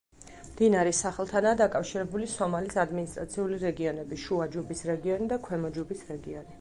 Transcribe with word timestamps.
მდინარის 0.43 1.01
სახელთანაა 1.03 1.57
დაკავშირებული 1.59 2.29
სომალის 2.37 2.79
ადმინისტრაციული 2.85 3.61
რეგიონები: 3.65 4.21
შუა 4.25 4.49
ჯუბის 4.57 4.83
რეგიონი 4.93 5.31
და 5.35 5.39
ქვემო 5.47 5.73
ჯუბის 5.77 6.03
რეგიონი. 6.15 6.59